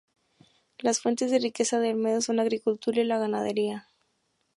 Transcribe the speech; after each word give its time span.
Las 0.79 0.99
fuentes 0.99 1.29
de 1.29 1.37
riqueza 1.37 1.79
de 1.79 1.91
Olmedo 1.91 2.21
son 2.21 2.37
la 2.37 2.41
agricultura 2.41 3.01
y 3.01 3.03
la 3.03 3.19
ganadería. 3.19 3.87